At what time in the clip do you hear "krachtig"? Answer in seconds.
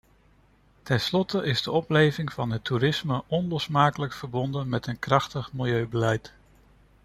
4.99-5.53